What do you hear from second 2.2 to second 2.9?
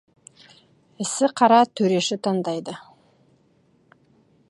таңдайды.